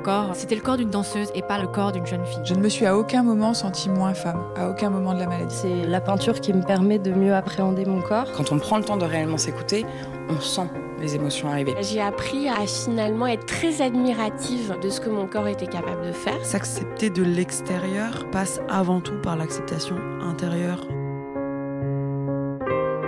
[0.00, 2.40] corps, c'était le corps d'une danseuse et pas le corps d'une jeune fille.
[2.44, 5.26] Je ne me suis à aucun moment sentie moins femme, à aucun moment de la
[5.26, 5.54] maladie.
[5.54, 8.26] C'est la peinture qui me permet de mieux appréhender mon corps.
[8.36, 9.86] Quand on prend le temps de réellement s'écouter,
[10.28, 10.68] on sent
[11.00, 11.74] les émotions arriver.
[11.80, 16.12] J'ai appris à finalement être très admirative de ce que mon corps était capable de
[16.12, 16.44] faire.
[16.44, 20.86] S'accepter de l'extérieur passe avant tout par l'acceptation intérieure.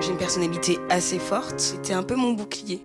[0.00, 2.82] J'ai une personnalité assez forte, c'était un peu mon bouclier.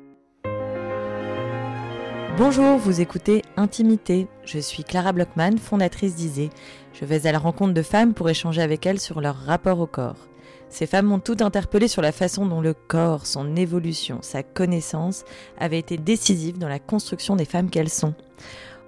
[2.38, 4.28] Bonjour, vous écoutez Intimité.
[4.46, 6.52] Je suis Clara Blockman, fondatrice d'Isée.
[6.94, 9.88] Je vais à la rencontre de femmes pour échanger avec elles sur leur rapport au
[9.88, 10.28] corps.
[10.70, 15.24] Ces femmes m'ont toutes interpellé sur la façon dont le corps, son évolution, sa connaissance
[15.58, 18.14] avait été décisive dans la construction des femmes qu'elles sont.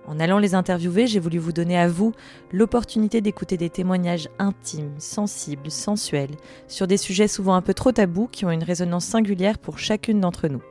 [0.06, 2.12] En allant les interviewer, j'ai voulu vous donner à vous
[2.52, 6.38] l'opportunité d'écouter des témoignages intimes, sensibles, sensuels,
[6.68, 10.20] sur des sujets souvent un peu trop tabous qui ont une résonance singulière pour chacune
[10.20, 10.62] d'entre nous.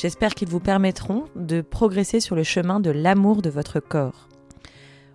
[0.00, 4.28] J'espère qu'ils vous permettront de progresser sur le chemin de l'amour de votre corps.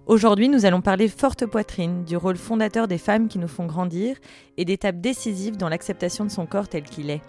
[0.08, 4.18] Aujourd'hui, nous allons parler forte poitrine, du rôle fondateur des femmes qui nous font grandir
[4.58, 7.22] et d'étapes décisives dans l'acceptation de son corps tel qu'il est.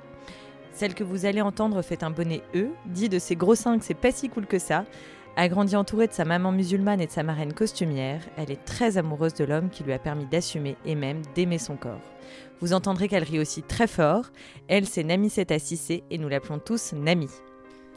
[0.72, 3.84] Celle que vous allez entendre fait un bonnet E, dit de ses gros seins que
[3.84, 4.84] c'est pas si cool que ça.
[5.36, 8.98] A grandi entourée de sa maman musulmane et de sa marraine costumière, elle est très
[8.98, 12.02] amoureuse de l'homme qui lui a permis d'assumer et même d'aimer son corps.
[12.64, 14.30] Vous entendrez qu'elle rit aussi très fort.
[14.68, 17.28] Elle, c'est Nami Seta Sissé et nous l'appelons tous Nami.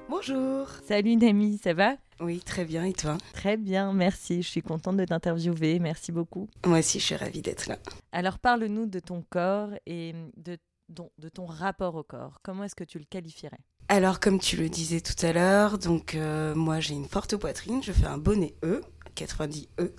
[0.09, 0.67] Bonjour.
[0.85, 1.95] Salut Nami, ça va?
[2.19, 3.17] Oui, très bien, et toi?
[3.31, 4.41] Très bien, merci.
[4.41, 5.79] Je suis contente de t'interviewer.
[5.79, 6.49] Merci beaucoup.
[6.65, 7.77] Moi aussi, je suis ravie d'être là.
[8.11, 10.57] Alors, parle-nous de ton corps et de,
[10.89, 12.41] de ton rapport au corps.
[12.43, 13.61] Comment est-ce que tu le qualifierais?
[13.87, 17.81] Alors, comme tu le disais tout à l'heure, donc euh, moi j'ai une forte poitrine,
[17.81, 18.81] je fais un bonnet E,
[19.15, 19.95] 90 E.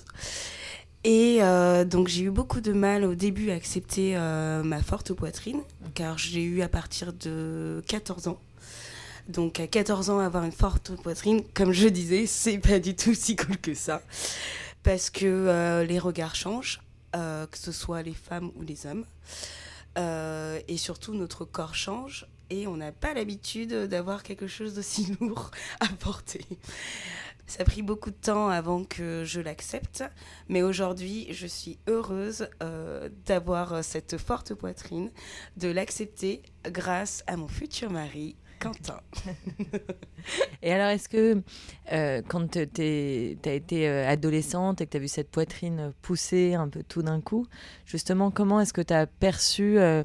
[1.05, 5.13] Et euh, donc j'ai eu beaucoup de mal au début à accepter euh, ma forte
[5.13, 5.61] poitrine,
[5.95, 8.39] car j'ai eu à partir de 14 ans.
[9.29, 13.15] Donc à 14 ans, avoir une forte poitrine, comme je disais, c'est pas du tout
[13.15, 14.03] si cool que ça.
[14.83, 16.81] Parce que euh, les regards changent,
[17.13, 19.05] que ce soit les femmes ou les hommes.
[20.69, 25.51] Et surtout, notre corps change et on n'a pas l'habitude d'avoir quelque chose d'aussi lourd
[25.81, 26.45] à porter.
[27.49, 30.05] Ça a pris beaucoup de temps avant que je l'accepte,
[30.51, 35.11] mais aujourd'hui, je suis heureuse euh, d'avoir cette forte poitrine,
[35.57, 39.01] de l'accepter grâce à mon futur mari, Quentin.
[40.63, 41.43] et alors, est-ce que
[41.93, 46.53] euh, quand tu as été euh, adolescente et que tu as vu cette poitrine pousser
[46.53, 47.47] un peu tout d'un coup,
[47.87, 49.79] justement, comment est-ce que tu as perçu...
[49.79, 50.03] Euh,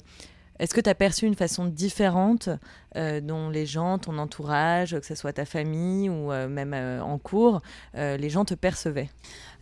[0.63, 2.47] est-ce que tu as perçu une façon différente
[2.96, 7.01] euh, dont les gens, ton entourage, que ce soit ta famille ou euh, même euh,
[7.03, 7.62] en cours,
[7.94, 9.09] les gens te percevaient?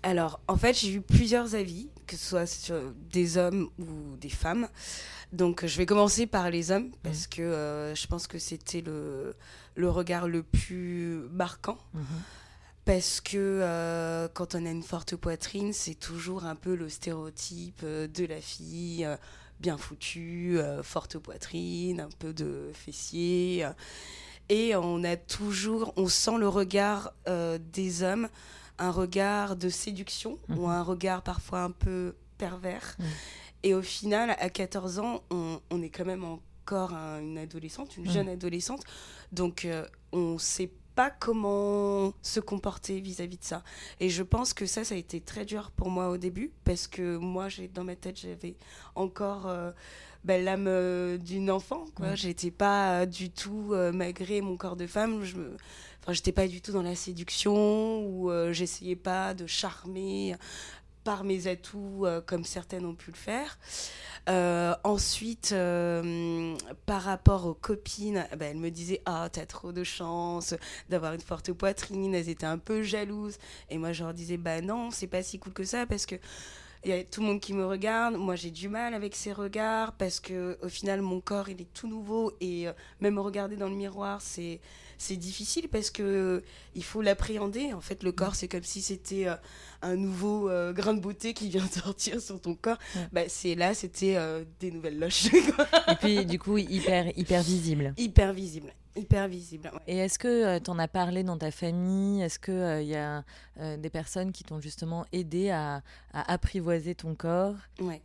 [0.03, 4.29] Alors, en fait, j'ai eu plusieurs avis, que ce soit sur des hommes ou des
[4.29, 4.67] femmes.
[5.33, 9.35] Donc, je vais commencer par les hommes, parce que je pense que c'était le,
[9.75, 11.79] le regard le plus marquant.
[11.95, 12.03] Mhm.
[12.85, 17.81] Parce que euh, quand on a une forte poitrine, c'est toujours un peu le stéréotype
[17.83, 19.17] euh, de la fille euh,
[19.61, 23.63] bien foutue, euh, forte poitrine, un peu de fessier.
[23.63, 23.71] euh.
[24.49, 28.27] et on a toujours, on sent le regard euh, des hommes,
[28.79, 30.57] un regard de séduction Mhm.
[30.59, 32.95] ou un regard parfois un peu pervers.
[32.99, 33.05] Mhm.
[33.63, 37.95] Et au final, à 14 ans, on, on est quand même encore un- une adolescente,
[37.97, 38.11] une Mhm.
[38.11, 38.83] jeune adolescente.
[39.31, 43.63] Donc, euh, on sait pas comment se comporter vis-à-vis de ça.
[43.99, 46.87] Et je pense que ça, ça a été très dur pour moi au début, parce
[46.87, 48.55] que moi, j'ai dans ma tête, j'avais
[48.95, 49.71] encore euh,
[50.23, 51.85] ben, l'âme euh, d'une enfant.
[51.95, 52.11] Quoi.
[52.11, 52.17] Mm.
[52.17, 55.55] J'étais pas euh, du tout, euh, malgré mon corps de femme, je me...
[56.01, 60.35] Enfin, j'étais pas du tout dans la séduction, ou j'essayais pas de charmer
[61.03, 63.57] par mes atouts euh, comme certaines ont pu le faire.
[64.29, 69.83] Euh, ensuite, euh, par rapport aux copines, ben, elles me disaient Ah, t'as trop de
[69.83, 70.53] chance
[70.89, 72.13] d'avoir une forte poitrine.
[72.13, 73.37] Elles étaient un peu jalouses.
[73.69, 76.15] Et moi, je leur disais Bah non, c'est pas si cool que ça parce que.
[76.83, 78.15] Il y a tout le monde qui me regarde.
[78.15, 81.71] Moi, j'ai du mal avec ces regards parce que, au final, mon corps, il est
[81.75, 82.65] tout nouveau et
[83.01, 84.59] même regarder dans le miroir, c'est
[85.01, 86.41] c'est difficile parce que euh,
[86.75, 87.73] il faut l'appréhender.
[87.73, 89.35] En fait, le corps, c'est comme si c'était euh,
[89.81, 92.77] un nouveau euh, grain de beauté qui vient sortir sur ton corps.
[92.95, 93.07] Ouais.
[93.11, 95.25] Bah, c'est là, c'était euh, des nouvelles loches.
[95.87, 97.93] Et puis, du coup, hyper, hyper visible.
[97.97, 99.69] hyper visible, hyper visible.
[99.73, 99.79] ouais.
[99.87, 102.21] Et est-ce que tu en as parlé dans ta famille?
[102.21, 103.23] Est-ce qu'il y a
[103.59, 105.81] euh, des personnes qui t'ont justement aidé à,
[106.13, 107.55] à apprivoiser ton corps?
[107.79, 108.01] Ouais.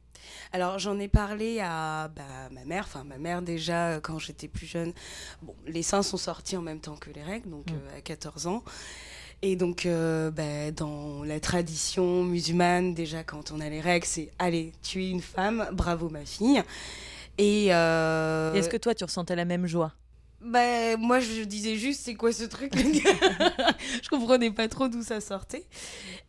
[0.52, 4.48] Alors j'en ai parlé à bah, ma mère, enfin ma mère déjà euh, quand j'étais
[4.48, 4.92] plus jeune.
[5.42, 7.74] Bon, les seins sont sortis en même temps que les règles, donc Mm.
[7.74, 8.62] euh, à 14 ans.
[9.42, 14.30] Et donc euh, bah, dans la tradition musulmane, déjà quand on a les règles, c'est
[14.38, 16.62] allez, tu es une femme, bravo ma fille.
[17.38, 19.92] Et, euh, Et Est-ce que toi, tu ressentais la même joie?
[20.46, 25.20] Bah, moi, je disais juste, c'est quoi ce truc Je comprenais pas trop d'où ça
[25.20, 25.66] sortait.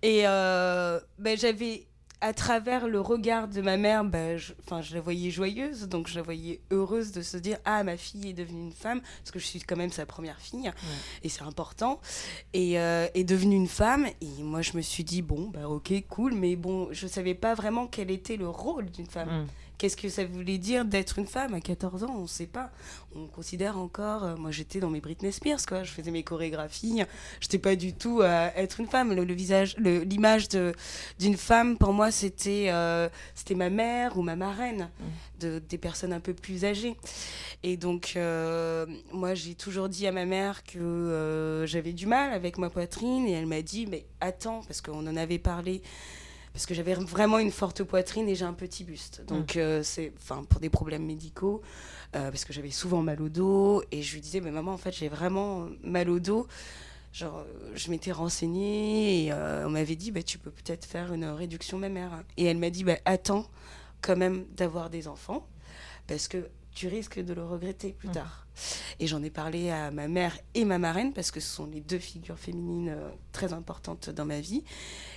[0.01, 1.87] Et euh, bah, j'avais,
[2.21, 6.15] à travers le regard de ma mère, bah, je, je la voyais joyeuse, donc je
[6.15, 9.39] la voyais heureuse de se dire, ah, ma fille est devenue une femme, parce que
[9.39, 10.71] je suis quand même sa première fille,
[11.23, 11.99] et c'est important,
[12.53, 14.07] et euh, est devenue une femme.
[14.21, 17.53] Et moi, je me suis dit, bon, bah, ok, cool, mais bon, je savais pas
[17.53, 19.43] vraiment quel était le rôle d'une femme.
[19.43, 19.47] Mm.
[19.77, 22.13] Qu'est-ce que ça voulait dire d'être une femme à 14 ans?
[22.15, 22.71] On ne sait pas.
[23.15, 24.23] On considère encore.
[24.23, 25.83] Euh, moi, j'étais dans mes Britney Spears, quoi.
[25.83, 27.03] Je faisais mes chorégraphies.
[27.39, 29.13] Je n'étais pas du tout à être une femme.
[29.13, 30.47] Le, visage, l'image
[31.19, 35.39] d'une femme, pour moi, c'était euh, c'était ma mère ou ma marraine, mmh.
[35.41, 36.95] de, des personnes un peu plus âgées.
[37.61, 42.57] Et donc, euh, moi, j'ai toujours dit à ma mère que j'avais du mal avec
[42.57, 45.83] ma poitrine, et elle m'a dit, mais attends, parce qu'on en avait parlé
[46.57, 49.21] parce que j'avais vraiment une forte poitrine et j'ai un petit buste.
[49.27, 49.59] Donc, mm.
[49.59, 51.61] euh, c'est enfin pour des problèmes médicaux,
[52.15, 53.83] euh, parce que j'avais souvent mal au dos.
[53.91, 56.47] Et je lui disais, mais maman, en fait, j'ai vraiment mal au dos.
[57.13, 61.25] Genre, euh, je m'étais renseignée et on m'avait dit, bah, tu peux peut-être faire une
[61.25, 62.23] réduction mammaire.
[62.37, 63.45] Et elle m'a dit, bah, attends
[64.01, 65.47] quand même d'avoir des enfants,
[66.07, 68.13] parce que tu risques de le regretter plus mm.
[68.13, 68.46] tard.
[68.99, 71.81] Et j'en ai parlé à ma mère et ma marraine, parce que ce sont les
[71.81, 74.63] deux figures féminines euh, très importantes dans ma vie.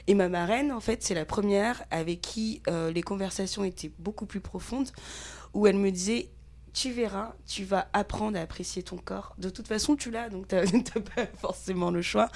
[0.06, 4.26] Et ma marraine, en fait, c'est la première avec qui euh, les conversations étaient beaucoup
[4.26, 4.90] plus profondes,
[5.54, 6.30] où elle me disait
[6.72, 9.34] tu verras, tu vas apprendre à apprécier ton corps.
[9.38, 10.64] De toute façon, tu l'as, donc tu n'as
[11.16, 12.28] pas forcément le choix.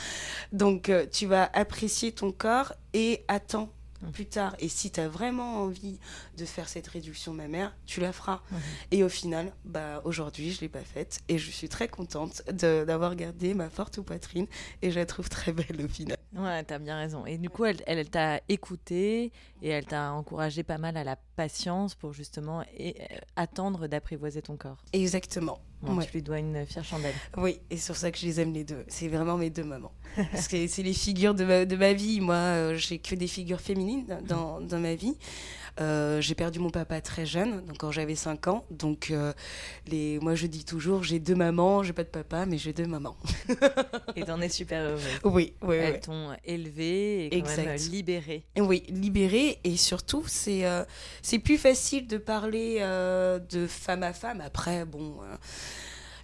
[0.52, 3.70] Donc, euh, tu vas apprécier ton corps et attends
[4.12, 4.54] plus tard.
[4.58, 5.98] Et si tu as vraiment envie
[6.36, 8.42] de faire cette réduction mammaire, tu la feras.
[8.90, 11.20] Et au final, bah, aujourd'hui, je ne l'ai pas faite.
[11.28, 14.46] Et je suis très contente d'avoir gardé ma forte poitrine.
[14.82, 16.16] Et je la trouve très belle au final.
[16.36, 17.26] Ouais, tu as bien raison.
[17.26, 21.16] Et du coup, elle, elle, t'a écouté et elle t'a encouragé pas mal à la
[21.36, 22.92] patience pour justement euh,
[23.36, 24.84] attendre d'apprivoiser ton corps.
[24.92, 25.60] Exactement.
[26.04, 27.14] Tu lui dois une fière chandelle.
[27.36, 28.84] Oui, et c'est pour ça que je les aime les deux.
[28.88, 29.92] C'est vraiment mes deux mamans.
[30.32, 32.20] Parce que c'est les figures de ma, de ma vie.
[32.20, 35.16] Moi, euh, j'ai que des figures féminines dans, dans ma vie.
[35.80, 38.64] Euh, j'ai perdu mon papa très jeune, donc quand j'avais 5 ans.
[38.70, 39.32] Donc, euh,
[39.86, 40.18] les...
[40.20, 43.16] moi, je dis toujours, j'ai deux mamans, j'ai pas de papa, mais j'ai deux mamans.
[44.16, 45.02] et t'en es super heureuse.
[45.24, 45.76] Oui, oui.
[45.76, 48.44] Elles t'ont élevée et quand même libérée.
[48.56, 49.58] Oui, libérée.
[49.64, 50.84] Et surtout, c'est euh,
[51.22, 54.40] c'est plus facile de parler de femme à femme.
[54.40, 55.18] Après, bon,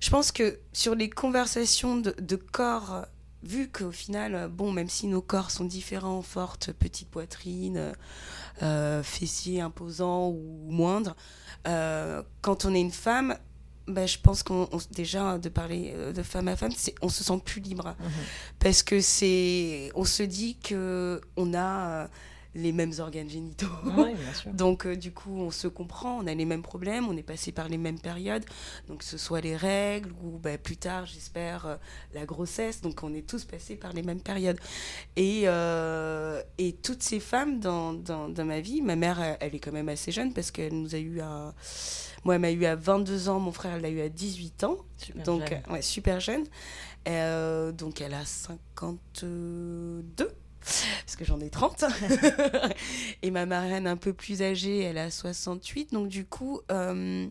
[0.00, 3.06] je pense que sur les conversations de, de corps
[3.42, 7.94] vu qu'au final, bon, même si nos corps sont différents, fortes, petite poitrine,
[8.62, 11.16] euh, fessiers imposants ou moindres.
[11.66, 13.36] Euh, quand on est une femme,
[13.88, 16.72] ben, je pense qu'on déjà de parler euh, de femme à femme,
[17.02, 18.10] on se sent plus libre mhm.
[18.58, 22.08] parce que c'est on se dit que on a
[22.54, 23.66] les mêmes organes génitaux.
[24.52, 27.52] donc, euh, du coup, on se comprend, on a les mêmes problèmes, on est passé
[27.52, 28.44] par les mêmes périodes.
[28.88, 31.76] Donc, que ce soit les règles ou bah, plus tard, j'espère, euh,
[32.12, 32.80] la grossesse.
[32.80, 34.58] Donc, on est tous passés par les mêmes périodes.
[35.16, 39.60] Et, euh, et toutes ces femmes dans, dans, dans, ma vie, ma mère, elle, est
[39.60, 41.54] quand même assez jeune parce qu'elle nous a eu à.
[42.24, 44.76] Moi, elle m'a eu à 22 ans, mon frère, elle l'a eu à 18 ans.
[44.98, 45.62] Super donc, jeune.
[45.70, 46.44] ouais, super jeune.
[47.76, 50.04] donc, elle a 52
[51.04, 51.84] parce que j'en ai 30.
[53.22, 55.92] et ma marraine un peu plus âgée, elle a 68.
[55.92, 57.26] Donc du coup, euh,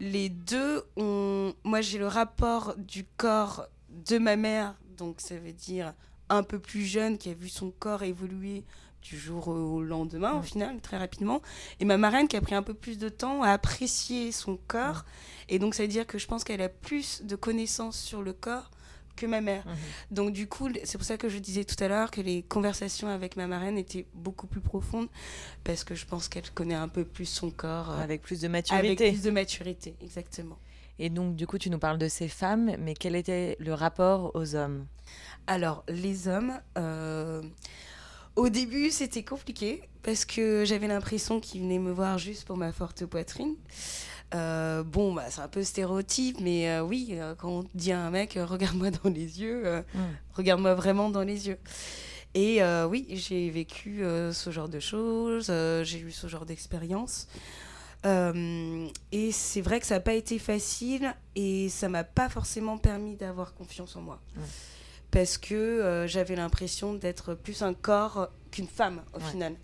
[0.00, 1.54] les deux ont...
[1.64, 5.94] Moi, j'ai le rapport du corps de ma mère, donc ça veut dire
[6.28, 8.64] un peu plus jeune, qui a vu son corps évoluer
[9.02, 11.40] du jour au lendemain, au final, très rapidement.
[11.80, 15.04] Et ma marraine qui a pris un peu plus de temps à apprécier son corps.
[15.48, 18.32] Et donc, ça veut dire que je pense qu'elle a plus de connaissances sur le
[18.32, 18.70] corps
[19.18, 19.66] que ma mère.
[19.66, 19.76] Mhm.
[20.10, 23.08] Donc du coup, c'est pour ça que je disais tout à l'heure que les conversations
[23.08, 25.08] avec ma marraine étaient beaucoup plus profondes
[25.64, 27.90] parce que je pense qu'elle connaît un peu plus son corps.
[27.90, 28.86] Euh, avec plus de maturité.
[28.86, 30.58] Avec plus de maturité, exactement.
[30.98, 34.32] Et donc du coup, tu nous parles de ces femmes, mais quel était le rapport
[34.34, 34.86] aux hommes?
[35.46, 36.60] Alors, les hommes...
[36.76, 37.42] Euh,
[38.38, 42.72] au début, c'était compliqué parce que j'avais l'impression qu'ils venaient me voir juste pour ma
[42.72, 43.56] forte poitrine.
[44.34, 48.00] Euh, bon, bah, c'est un peu stéréotype, mais euh, oui, euh, quand on dit à
[48.00, 50.00] un mec, regarde-moi dans les yeux, mm.
[50.34, 51.58] regarde-moi vraiment dans les yeux.
[52.34, 54.02] Et oui, j'ai vécu
[54.32, 55.46] ce genre de choses,
[55.82, 57.26] j'ai eu ce genre d'expérience.
[58.04, 63.16] et c'est vrai que ça n'a pas été facile et ça m'a pas forcément permis
[63.16, 64.20] d'avoir confiance en moi.
[65.10, 69.56] Parce que j'avais l'impression d'être plus un corps qu'une femme au final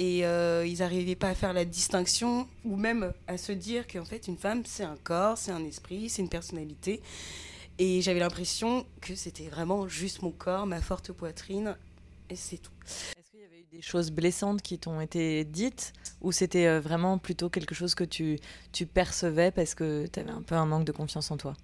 [0.00, 4.04] et euh, ils n'arrivaient pas à faire la distinction ou même à se dire qu'en
[4.06, 7.02] fait une femme c'est un corps, c'est un esprit, c'est une personnalité.
[7.78, 11.76] Et j'avais l'impression que c'était vraiment juste mon corps, ma forte poitrine
[12.30, 12.72] et c'est tout.
[12.86, 15.92] Est-ce qu'il y avait eu des choses blessantes qui t'ont été dites
[16.22, 18.38] ou c'était euh, vraiment plutôt quelque chose que tu,
[18.72, 21.54] tu percevais parce que tu avais un peu un manque de confiance en toi?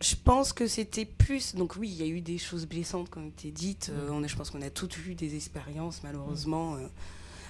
[0.00, 1.54] Je pense que c'était plus.
[1.54, 3.90] Donc, oui, il y a eu des choses blessantes qui ont été dites.
[3.92, 6.86] Euh, on a, je pense qu'on a toutes eu des expériences, malheureusement, euh,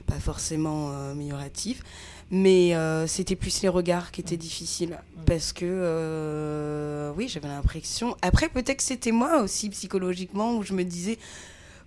[0.06, 1.82] pas forcément euh, amélioratives.
[2.30, 4.98] Mais euh, c'était plus les regards qui étaient difficiles.
[5.26, 8.16] Parce que, euh, oui, j'avais l'impression.
[8.22, 11.18] Après, peut-être que c'était moi aussi, psychologiquement, où je me disais.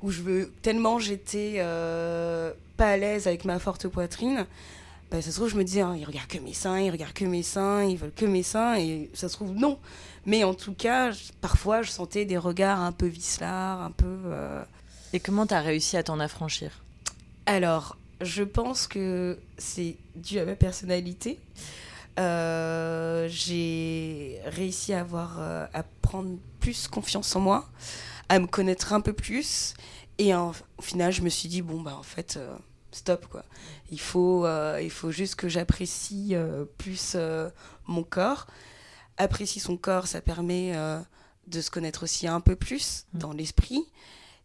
[0.01, 0.51] Où je veux.
[0.63, 1.59] Tellement j'étais
[2.77, 4.47] pas à l'aise avec ma forte poitrine.
[5.11, 7.13] Bah, ça se trouve, je me disais, hein, ils regardent que mes seins, ils regardent
[7.13, 9.77] que mes seins, ils veulent que mes seins, et ça se trouve, non.
[10.25, 14.05] Mais en tout cas, je- parfois, je sentais des regards un peu vicelards, un peu.
[14.25, 14.63] euh,
[15.13, 16.71] Et comment t'as réussi à t'en affranchir?
[17.47, 21.39] Alors, je pense que c'est dû à ma personnalité.
[22.19, 27.67] Euh, j'ai réussi à avoir, euh, à prendre plus confiance en moi,
[28.29, 29.73] à me connaître un peu plus,
[30.17, 32.37] et en- au final, je me suis dit bon bah en fait,
[32.91, 33.43] stop quoi.
[33.91, 37.49] Il faut, euh, il faut juste que j'apprécie euh, plus euh,
[37.87, 38.47] mon corps.
[39.21, 40.99] Apprécier son corps, ça permet euh,
[41.45, 43.85] de se connaître aussi un peu plus dans l'esprit.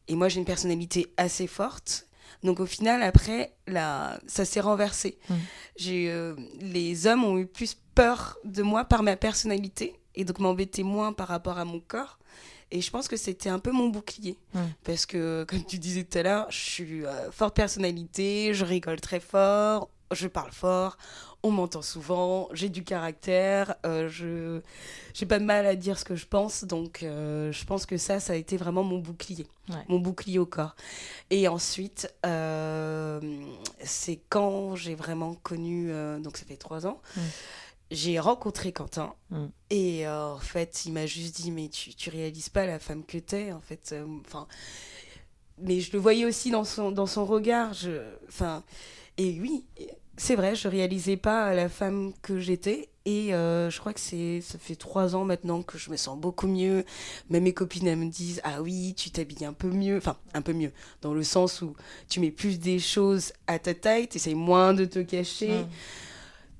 [0.07, 2.07] Et moi, j'ai une personnalité assez forte.
[2.43, 5.17] Donc au final, après, là, ça s'est renversé.
[5.31, 5.35] Mm.
[5.77, 10.41] J'ai, euh, les hommes ont eu plus peur de moi par ma personnalité et donc
[10.41, 12.19] m'embêtaient moins par rapport à mon corps.
[12.71, 14.37] Et je pense que c'était un peu mon bouclier.
[14.53, 14.61] Mm.
[14.85, 19.01] Parce que, comme tu disais tout à l'heure, je suis euh, forte personnalité, je rigole
[19.01, 20.97] très fort, je parle fort,
[21.43, 24.61] on m'entend souvent, j'ai du caractère, euh, je
[25.15, 27.97] j'ai pas de mal à dire ce que je pense, donc euh, je pense que
[27.97, 29.85] ça, ça a été vraiment mon bouclier, Ouais.
[29.89, 30.77] mon bouclier au corps.
[31.31, 33.21] Et ensuite, euh,
[33.83, 37.21] c'est quand j'ai vraiment connu, donc ça fait trois ans, Mm.
[37.91, 39.15] j'ai rencontré Quentin.
[39.31, 39.47] Mm.
[39.71, 43.05] Et euh, en fait, il m'a juste dit, mais tu, tu réalises pas la femme
[43.05, 43.91] que t'es, en fait.
[43.93, 44.47] euh, Enfin,
[45.59, 47.73] mais je le voyais aussi dans son, dans son regard.
[47.75, 48.63] Je, enfin,
[49.19, 49.65] et oui,
[50.17, 52.89] c'est vrai, je réalisais pas la femme que j'étais.
[53.05, 56.19] Et euh, je crois que c'est, ça fait trois ans maintenant que je me sens
[56.19, 56.85] beaucoup mieux.
[57.31, 59.97] Même mes copines, elles me disent Ah oui, tu t'habilles un peu mieux.
[59.99, 60.73] Enfin, un peu mieux.
[61.03, 61.77] Dans le sens où
[62.09, 65.63] tu mets plus des choses à ta taille, tu moins de te cacher.
[65.63, 65.69] Mm.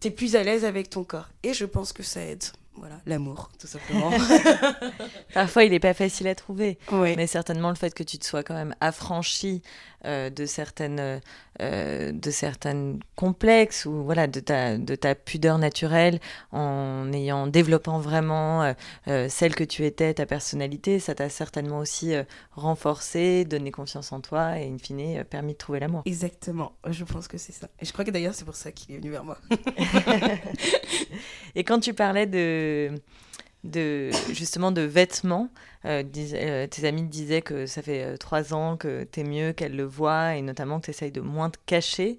[0.01, 1.29] Tu es plus à l'aise avec ton corps.
[1.43, 2.45] Et je pense que ça aide.
[2.79, 4.11] Voilà, l'amour, tout simplement.
[5.35, 6.79] Parfois, il n'est pas facile à trouver.
[6.93, 7.17] ouais.
[7.17, 9.63] Mais certainement le fait que tu te sois quand même affranchi
[10.07, 11.21] euh, de certaines
[11.61, 16.21] euh, de certaines complexes ou voilà de ta de ta pudeur naturelle
[16.53, 18.75] en ayant développant vraiment
[19.09, 22.15] euh, celle que tu étais ta personnalité ça t'a certainement aussi
[22.53, 27.29] renforcé donné confiance en toi et in fine permis de trouver l'amour Exactement, je pense
[27.29, 27.69] que c'est ça.
[27.81, 29.39] Et je crois que d'ailleurs, c'est pour ça qu'il est venu vers moi.
[31.55, 32.93] et quand tu parlais de
[33.67, 35.51] de justement de vêtements.
[35.85, 39.23] Euh, dis- euh, tes amis te disaient que ça fait euh, trois ans que t'es
[39.23, 42.19] mieux qu'elles le voient et notamment que tu essayes de moins te cacher.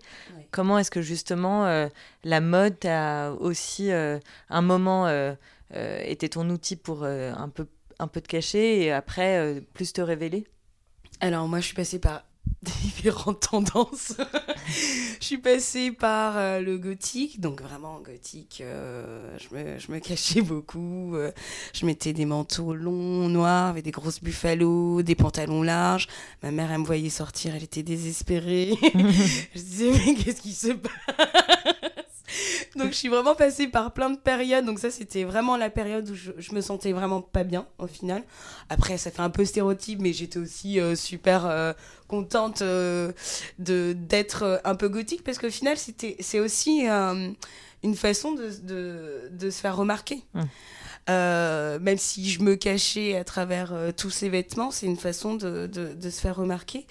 [0.52, 1.88] Comment est-ce que justement euh,
[2.24, 5.08] la mode a aussi un moment
[5.74, 7.68] été ton outil pour un peu
[8.00, 10.46] un peu te cacher et après plus te révéler?
[11.20, 12.27] Alors, moi, je suis passée par
[12.62, 14.14] différentes tendances.
[15.20, 18.62] je suis passée par euh, le gothique, donc vraiment gothique.
[18.62, 21.16] euh, je, me, je me cachais beaucoup.
[21.16, 21.32] euh,
[21.74, 26.08] je mettais des manteaux longs, noirs, avec des grosses buffalos, des pantalons larges.
[26.44, 28.74] Ma mère, elle me voyait sortir, elle était désespérée.
[29.56, 31.57] je disais, mais qu'est-ce qui se passe?
[32.78, 34.66] Donc, je suis vraiment passée par plein de périodes.
[34.66, 37.88] Donc, ça, c'était vraiment la période où je, je me sentais vraiment pas bien, au
[37.88, 38.24] final.
[38.70, 41.74] Après, ça fait un peu stéréotype, mais j'étais aussi euh, super euh,
[42.08, 43.12] contente euh,
[43.60, 49.30] de d'être un peu gothique parce qu'au final, c'était c'est aussi une façon de, de,
[49.32, 50.24] de se faire remarquer.
[50.34, 50.42] Mm.
[51.10, 55.36] Euh, même si je me cachais à travers euh, tous ces vêtements, c'est une façon
[55.36, 56.86] de, de, de se faire remarquer.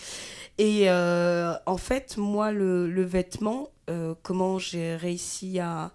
[0.59, 5.93] Et euh, en fait, moi, le, le vêtement, euh, comment j'ai réussi à,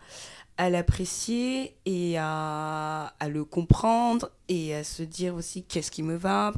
[0.57, 6.15] à l'apprécier et à, à le comprendre et à se dire aussi qu'est-ce qui me
[6.15, 6.53] va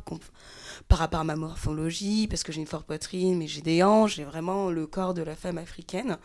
[0.89, 4.15] par rapport à ma morphologie, parce que j'ai une forte poitrine, mais j'ai des hanches,
[4.15, 6.17] j'ai vraiment le corps de la femme africaine.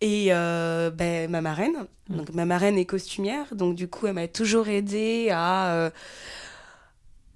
[0.00, 2.16] Et euh, ben, ma marraine, Mm.
[2.16, 5.90] donc ma marraine est costumière, donc du coup elle m'a toujours aidée à, euh,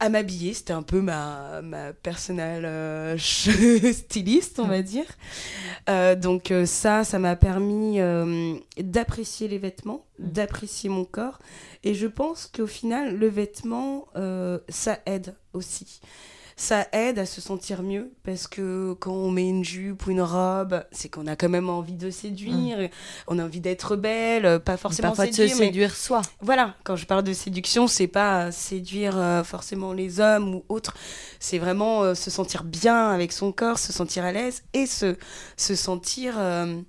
[0.01, 0.55] à m'habiller.
[0.55, 5.07] C'était un peu ma, ma personnelle euh, styliste, on va dire.
[5.89, 11.39] Euh, donc euh, ça, ça m'a permis euh, d'apprécier les vêtements, d'apprécier mon corps.
[11.85, 14.07] Et je pense qu'au final, le vêtement,
[14.69, 16.01] ça aide aussi.
[16.57, 20.23] Ça aide à se sentir mieux parce que quand on met une jupe ou une
[20.23, 22.91] robe, c'est qu'on a quand même envie de séduire, et
[23.27, 26.75] on a envie d'être belle, pas forcément parfois de se séduire, mais séduire soi voilà,
[26.85, 30.95] quand je parle de séduction, c'est pas séduire euh, forcément les hommes ou autres.
[31.41, 35.17] C'est vraiment euh, se sentir bien avec son corps, se sentir à l'aise et se,
[35.57, 36.81] se sentir euh,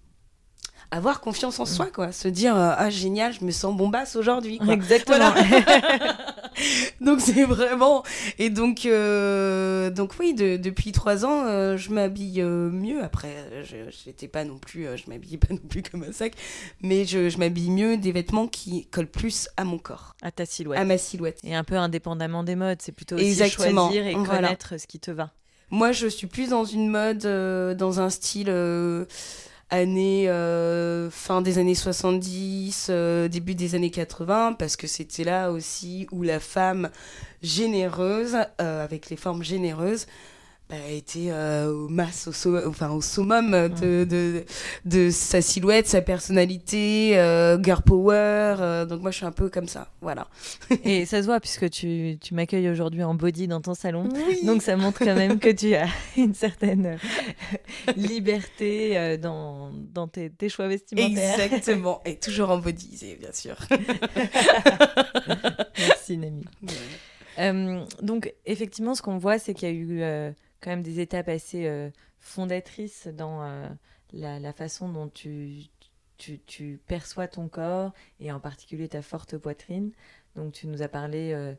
[0.91, 2.11] avoir confiance en soi, quoi.
[2.11, 4.59] Se dire, euh, ah génial, je me sens bombasse aujourd'hui.
[4.69, 5.33] Exactement.
[7.01, 8.03] donc c'est vraiment
[8.39, 14.25] et donc euh, donc oui de- depuis trois ans euh, je m'habille mieux après je
[14.27, 16.33] pas non plus je m'habillais pas non plus comme un sac
[16.81, 20.45] mais je, je m'habille mieux des vêtements qui collent plus à mon corps à ta
[20.47, 20.79] silhouette.
[20.79, 24.15] à ma silhouette Et un peu indépendamment des modes, c'est plutôt aussi Exactement, choisir et
[24.15, 24.41] voilà.
[24.47, 25.29] connaître ce qui te va.
[25.69, 29.05] moi je suis plus dans une mode euh, dans un style euh,
[29.69, 35.51] année euh, fin des années 70 euh, début des années 80 parce que c'était là
[35.51, 36.89] aussi où la femme
[37.41, 40.07] généreuse euh, avec les formes généreuses
[40.69, 44.43] bah, était euh, au masse au, so- enfin, au summum de, de,
[44.83, 49.49] de sa silhouette sa personnalité euh, girl power euh, donc moi je suis un peu
[49.49, 50.27] comme ça voilà
[50.83, 54.09] Et ça se voit puisque tu, tu m'accueilles aujourd'hui en body dans ton salon.
[54.13, 54.45] oui.
[54.45, 60.07] Donc ça montre quand même que tu as une certaine euh, liberté euh, dans, dans
[60.09, 61.39] tes, tes choix vestimentaires.
[61.39, 63.55] exactement et toujours en body bien sûr
[65.77, 66.43] Merci Nami.
[67.39, 70.31] Euh, donc effectivement, ce qu'on voit, c'est qu'il y a eu euh,
[70.61, 73.67] quand même des étapes assez euh, fondatrices dans euh,
[74.13, 75.65] la, la façon dont tu,
[76.17, 79.91] tu, tu perçois ton corps et en particulier ta forte poitrine.
[80.35, 81.53] Donc tu nous as parlé euh,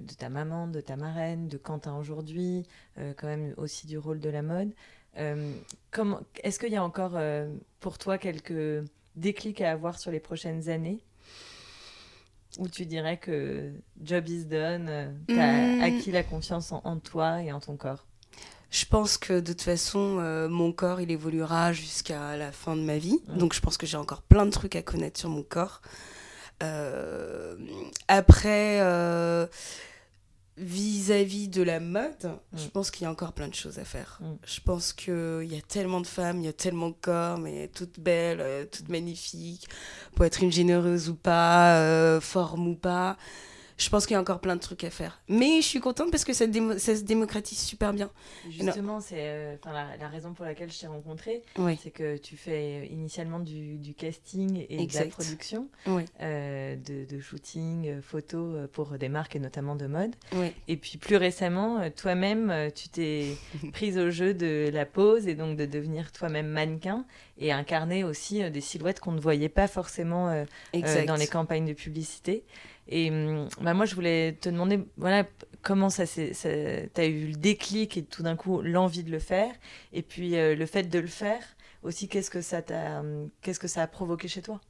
[0.00, 2.64] de ta maman, de ta marraine, de Quentin aujourd'hui,
[2.96, 4.72] quand même aussi du rôle de la mode.
[5.14, 7.16] Est-ce qu'il y a encore
[7.78, 11.04] pour toi quelques déclics à avoir sur les prochaines années?
[12.58, 15.80] Où tu dirais que job is done, tu as Hmm.
[15.80, 18.07] acquis la confiance en, en toi et en ton corps?
[18.70, 22.82] Je pense que de toute façon, euh, mon corps, il évoluera jusqu'à la fin de
[22.82, 23.18] ma vie.
[23.28, 25.80] Donc je pense que j'ai encore plein de trucs à connaître sur mon corps.
[26.62, 27.56] Euh,
[28.08, 29.46] après, euh,
[30.56, 32.70] vis-à-vis de la mode, je Mm.
[32.70, 34.18] pense qu'il y a encore plein de choses à faire.
[34.20, 34.26] Mm.
[34.44, 37.68] Je pense qu'il y a tellement de femmes, il y a tellement de corps, mais
[37.68, 39.68] toutes belles, toutes magnifiques,
[40.16, 43.16] poitrine généreuse ou pas, forme ou pas.
[43.78, 45.20] Je pense qu'il y a encore plein de trucs à faire.
[45.28, 48.10] Mais je suis contente parce que ça, démo- ça se démocratise super bien.
[48.50, 51.78] Justement, c'est euh, la, la raison pour laquelle je t'ai rencontré, Oui.
[51.80, 56.02] c'est que tu fais initialement du, du casting et de la production, Oui.
[56.20, 60.14] euh, de, de shooting, euh, photo euh, pour des marques et notamment de mode.
[60.32, 60.52] Oui.
[60.66, 63.36] Et puis plus récemment, toi-même, tu t'es
[63.72, 67.04] prise au jeu de la pose et donc de devenir toi-même mannequin
[67.38, 70.44] et incarner aussi des silhouettes qu'on ne voyait pas forcément euh,
[71.06, 72.42] dans les campagnes de publicité.
[72.88, 75.24] Et hum, bah, moi, je voulais te demander, voilà,
[75.62, 76.48] comment ça s'est, ça,
[76.94, 79.52] t'as eu le déclic et tout d'un coup l'envie de le faire,
[79.92, 81.42] et puis euh, le fait de le faire
[81.82, 82.60] aussi, qu'est-ce que ça
[83.00, 84.60] hum, que ça a provoqué chez toi?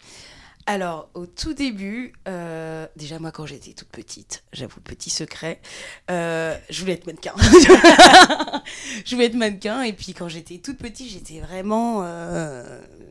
[0.67, 5.63] Alors, au tout début, euh, déjà moi quand j'étais toute petite, j'avoue, petit secret,
[6.11, 7.33] euh, je voulais être mannequin.
[9.07, 9.81] je voulais être mannequin.
[9.83, 12.03] Et puis quand j'étais toute petite, j'étais vraiment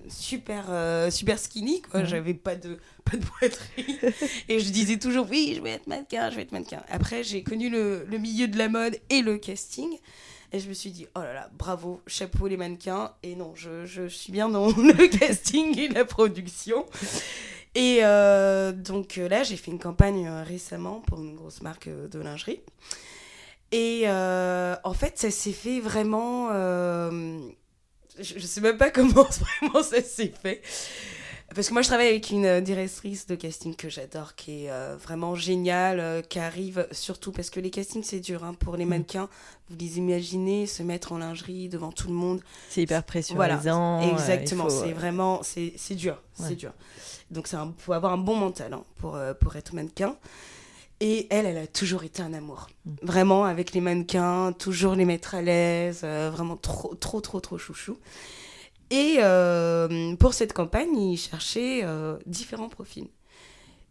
[0.10, 2.02] super euh, super skinny quoi.
[2.02, 2.06] Mhm.
[2.08, 3.98] J'avais pas de pas de poitrine
[4.50, 6.84] et je disais toujours oui, je vais être mannequin, je vais être mannequin.
[6.89, 9.89] Après, j'ai connu le, le milieu de la mode et le casting.
[10.54, 13.12] Et je me suis dit, oh là là, bravo, chapeau les mannequins.
[13.22, 16.86] Et non, je, je suis bien dans le casting et la production.
[17.76, 22.20] Et euh, donc euh, là, j'ai fait une campagne récemment pour une grosse marque de
[22.20, 22.62] lingerie.
[23.72, 26.50] Et euh, en fait, ça s'est fait vraiment.
[28.19, 30.62] Je, je sais même pas comment vraiment ça s'est fait.
[31.56, 34.69] Parce que moi, je travaille avec une euh, directrice de casting que j'adore, qui est
[34.69, 38.75] euh, vraiment géniale, euh, qui arrive surtout parce que les castings, c'est dur hein, pour
[38.75, 39.30] les mannequins.
[39.69, 42.41] Vous les imaginez se mettre en lingerie devant tout le monde.
[42.69, 43.36] C'est hyper pressurisant.
[43.38, 44.69] Voilà, exactement.
[44.69, 46.47] faut, c'est vraiment, c'est c'est dur, Ouais.
[46.49, 46.73] c'est dur.
[47.32, 50.17] Donc il faut avoir un bon mental hein, pour pour être mannequin.
[50.99, 52.67] Et elle, elle a toujours été un amour.
[52.86, 52.91] Mm.
[53.03, 57.57] Vraiment avec les mannequins, toujours les mettre à l'aise, euh, vraiment trop trop trop trop
[57.57, 57.97] chouchou.
[58.89, 63.07] Et euh, pour cette campagne, il cherchait euh, différents profils.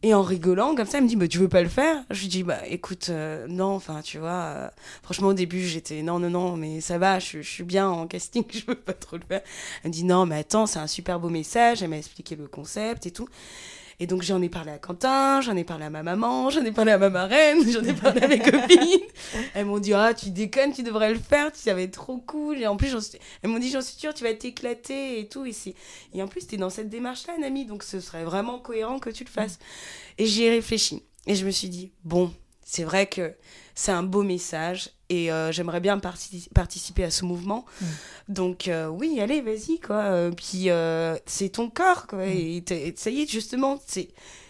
[0.03, 2.05] Et en rigolant, comme ça, elle me dit, bah, tu veux pas le faire?
[2.11, 4.69] Je lui dis, bah écoute, euh, non, enfin, tu vois, euh,
[5.03, 8.07] franchement, au début, j'étais, non, non, non, mais ça va, je, je suis bien en
[8.07, 9.43] casting, je veux pas trop le faire.
[9.83, 12.47] Elle me dit, non, mais attends, c'est un super beau message, elle m'a expliqué le
[12.47, 13.29] concept et tout.
[13.99, 16.73] Et donc, j'en ai parlé à Quentin, j'en ai parlé à ma maman, j'en ai
[16.73, 19.01] parlé à ma marraine, j'en ai parlé à mes copines.
[19.55, 22.59] Elles m'ont dit, ah, tu déconnes, tu devrais le faire, va être trop cool.
[22.59, 25.47] Et en plus, suis- elles m'ont dit, j'en suis sûre, tu vas t'éclater et tout.
[25.47, 25.75] Et, c'est-
[26.13, 29.11] et en plus, tu es dans cette démarche-là, Nami, donc ce serait vraiment cohérent que
[29.11, 29.59] tu le fasses.
[30.19, 31.03] Et j'y ai réfléchi.
[31.27, 32.33] Et je me suis dit, bon,
[32.65, 33.35] c'est vrai que
[33.75, 37.65] c'est un beau message et euh, j'aimerais bien parti- participer à ce mouvement.
[38.29, 39.97] Donc euh, oui, allez, vas-y, quoi.
[39.97, 42.27] Euh, puis euh, c'est ton corps, quoi.
[42.27, 44.09] Et, t'es- et ça y est, justement, c'est...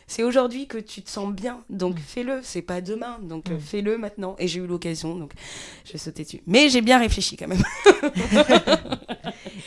[0.08, 3.58] C'est aujourd'hui que tu te sens bien, donc fais-le, c'est pas demain, donc Mm.
[3.58, 4.36] fais-le maintenant.
[4.38, 5.32] Et j'ai eu l'occasion, donc
[5.84, 6.42] je vais sauter dessus.
[6.46, 7.64] Mais j'ai bien réfléchi quand même.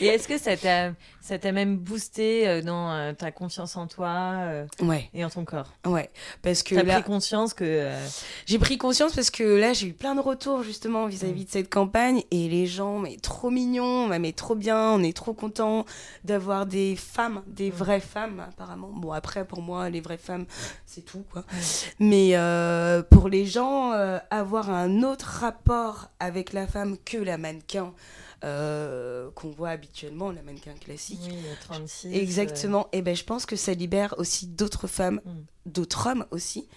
[0.01, 3.87] Et est-ce que ça t'a, ça t'a même boosté euh, dans euh, ta confiance en
[3.87, 5.73] toi euh, Ouais, et en ton corps?
[5.85, 6.09] Ouais.
[6.41, 7.63] Parce que T'as là, pris conscience que.
[7.65, 8.07] euh,
[8.45, 11.69] j'ai pris conscience parce que là, j'ai eu plein de retours justement vis-à-vis de cette
[11.69, 15.85] campagne et les gens, mais trop mignons, mais trop bien, on est trop contents
[16.23, 18.89] d'avoir des femmes, des vraies femmes apparemment.
[18.93, 20.45] Bon, après, pour moi, les vraies femmes,
[20.85, 21.43] c'est tout quoi.
[21.99, 27.37] Mais euh, pour les gens, euh, avoir un autre rapport avec la femme que la
[27.37, 27.93] mannequin
[28.43, 31.19] euh, qu'on voit habituellement, la mannequin classique.
[31.27, 32.13] oui, le 36.
[32.13, 32.87] Exactement.
[32.93, 35.31] Et ben, je pense que ça libère aussi d'autres femmes, Mm.
[35.67, 36.67] d'autres hommes aussi.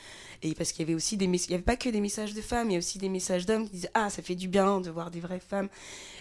[0.45, 2.35] Et parce qu'il y avait aussi des mess- il y avait pas que des messages
[2.35, 4.49] de femmes, il y a aussi des messages d'hommes qui disaient ah ça fait du
[4.49, 5.69] bien de voir des vraies femmes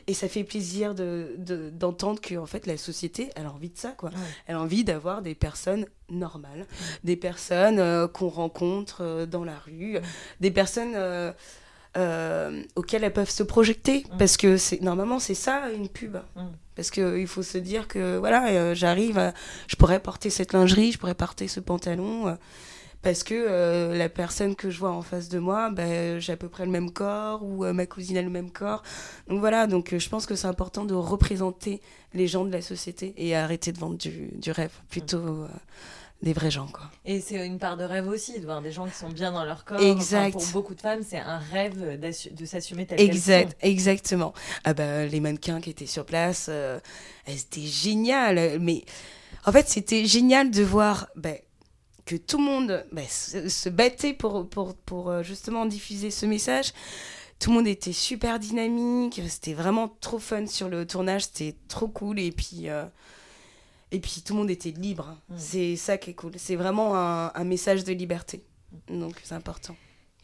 [0.06, 3.70] et ça fait plaisir de de- d'entendre que en fait la société elle a envie
[3.72, 4.10] de ça quoi.
[4.10, 4.16] Ouais.
[4.46, 6.68] Elle a envie d'avoir des personnes normales,
[7.04, 9.98] des personnes euh, qu'on rencontre euh, dans la rue,
[10.40, 10.94] des personnes
[11.98, 12.00] euh,
[12.52, 14.18] euh, auxquelles elles peuvent se projeter Mm.
[14.18, 16.18] parce que c'est normalement c'est ça une pub.
[16.36, 16.42] Mm.
[16.76, 19.34] Parce que il faut se dire que voilà, euh, j'arrive, à-
[19.68, 22.36] je pourrais porter cette lingerie, je pourrais porter ce pantalon, euh,
[23.02, 26.38] parce que euh, la personne que je vois en face de moi, ben, j'ai à
[26.38, 28.84] peu près le même corps ou euh, ma cousine a le même corps.
[29.28, 31.82] Donc voilà, donc euh, je pense que c'est important de représenter
[32.14, 35.48] les gens de la société et arrêter de vendre du, du rêve, plutôt euh,
[36.22, 36.84] des vrais gens quoi.
[37.06, 39.44] Et c'est une part de rêve aussi, de voir des gens qui sont bien dans
[39.44, 39.82] leur corps.
[39.82, 40.36] Exact.
[40.36, 43.68] Enfin, pour beaucoup de femmes, c'est un rêve de s'assumer tel qu'elles Exact, sont.
[43.68, 44.34] exactement.
[44.64, 46.80] Ah bah, les mannequins qui étaient sur place, euh,
[47.26, 48.60] elles étaient géniales.
[48.60, 48.84] Mais
[49.46, 51.30] en fait, c'était génial de voir bah,
[52.06, 56.26] que tout le monde bah, se, se battait pour, pour, pour euh, justement diffuser ce
[56.28, 56.72] message.
[57.40, 59.20] Tout le monde était super dynamique.
[59.28, 61.24] C'était vraiment trop fun sur le tournage.
[61.24, 62.20] C'était trop cool.
[62.20, 62.86] Et puis, euh,
[63.92, 65.18] et puis tout le monde était libre.
[65.30, 65.34] Mm.
[65.38, 66.32] C'est ça qui est cool.
[66.38, 68.44] C'est vraiment un, un message de liberté.
[68.88, 69.76] Donc, c'est important.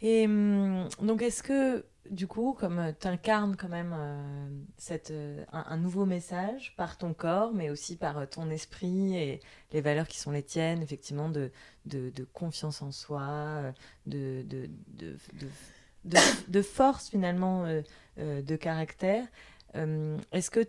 [0.01, 5.43] Et hum, donc, est-ce que, du coup, comme tu incarnes quand même euh, cette, euh,
[5.51, 9.41] un, un nouveau message par ton corps, mais aussi par euh, ton esprit et
[9.73, 11.51] les valeurs qui sont les tiennes, effectivement, de,
[11.85, 13.71] de, de confiance en soi, euh,
[14.05, 14.69] de, de,
[16.47, 17.81] de, force, finalement, euh,
[18.19, 19.56] euh, de caractère, euh,
[20.31, 20.59] est-ce que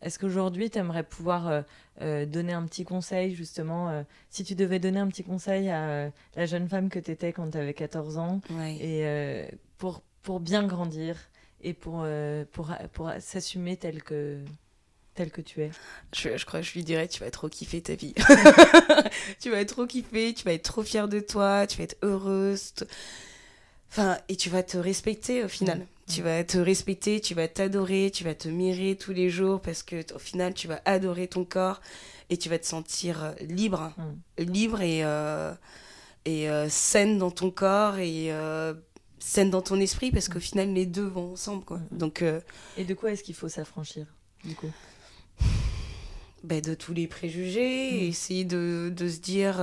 [0.00, 1.62] est-ce qu'aujourd'hui tu aimerais pouvoir euh,
[2.00, 5.88] euh, donner un petit conseil justement euh, si tu devais donner un petit conseil à
[5.88, 8.76] euh, la jeune femme que tu étais quand tu avais 14 ans Ouais.
[8.76, 9.46] et euh,
[9.78, 11.16] pour, pour bien grandir
[11.62, 14.38] et pour, euh, pour, pour s'assumer tel que,
[15.14, 15.70] tel que tu es?
[16.14, 18.14] Je, je crois que je lui dirais, tu vas trop kiffer ta vie.
[19.40, 22.72] tu vas trop kiffer, tu vas être trop fière de toi, tu vas être heureuse.
[23.92, 25.80] Enfin, et tu vas te respecter au final.
[25.80, 25.86] Mm.
[26.08, 29.82] Tu vas te respecter, tu vas t'adorer, tu vas te mirer tous les jours parce
[29.82, 31.80] que au final, tu vas adorer ton corps
[32.30, 33.92] et tu vas te sentir euh, libre.
[34.38, 35.52] Libre et, euh,
[36.24, 38.74] et euh, saine dans ton corps et euh,
[39.18, 41.64] saine dans ton esprit parce qu'au final, les deux vont ensemble.
[41.64, 41.78] Quoi.
[41.90, 41.98] Mm.
[41.98, 42.24] Donc,
[42.78, 44.06] Et de quoi est-ce qu'il faut s'affranchir
[44.44, 44.70] du coup?
[46.44, 48.08] Ben, de tous les préjugés, Mm.
[48.08, 49.60] essayer de, de se dire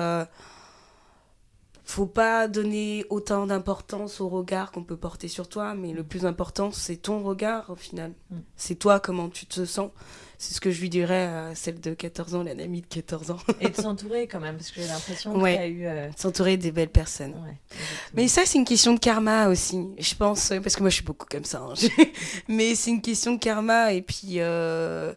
[1.91, 6.25] faut pas donner autant d'importance au regard qu'on peut porter sur toi, mais le plus
[6.25, 8.13] important c'est ton regard au final.
[8.29, 8.37] Mm.
[8.55, 9.89] C'est toi comment tu te sens.
[10.37, 13.37] C'est ce que je lui dirais à celle de 14 ans, la de 14 ans.
[13.59, 15.55] Et de s'entourer quand même, parce que j'ai l'impression que Ouais.
[15.55, 15.85] tu as eu.
[15.85, 17.33] euh, S'entourer des belles personnes.
[17.43, 17.57] ouais,
[18.13, 19.85] Mais ça, c'est une question de karma aussi.
[19.97, 21.59] Je pense, euh, parce que moi, je suis beaucoup comme ça.
[21.61, 21.73] hein.
[22.47, 23.91] Mais c'est une question de karma.
[23.93, 25.13] Et puis, euh,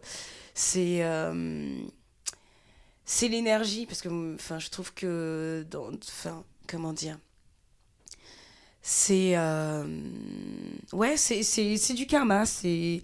[0.53, 1.03] c'est.
[1.05, 1.73] euh,
[3.05, 3.85] c'est l'énergie.
[3.85, 5.65] Parce que, enfin, je trouve que.
[5.71, 7.17] Dans, enfin, comment dire
[8.81, 9.33] C'est.
[9.37, 9.85] euh,
[10.91, 12.45] ouais, c'est c'est- c'est du karma.
[12.45, 13.01] C'est.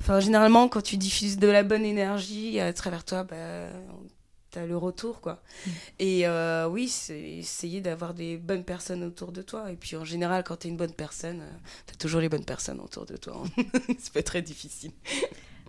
[0.00, 3.68] Enfin, généralement, quand tu diffuses de la bonne énergie à travers toi, bah,
[4.50, 5.42] t'as le retour, quoi.
[5.98, 9.72] Et euh, oui, c'est essayer d'avoir des bonnes personnes autour de toi.
[9.72, 11.50] Et puis en général, quand t'es une bonne personne, euh,
[11.86, 13.42] t'as toujours les bonnes personnes autour de toi.
[13.58, 13.62] hein.
[13.98, 14.92] c'est pas très difficile.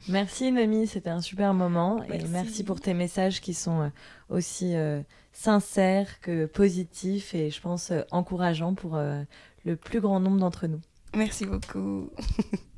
[0.09, 2.63] Merci Nomi, c'était un super moment et Merci.
[2.65, 3.89] pour tes messages qui sont
[4.29, 5.01] aussi euh,
[5.35, 9.21] sincères que positifs et je pense euh, encourageants pour euh,
[9.65, 10.81] le plus grand nombre d'entre nous.
[11.13, 12.09] Merci beaucoup.